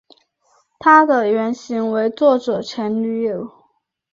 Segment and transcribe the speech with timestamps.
[0.79, 3.47] 她的原型为作者前女友。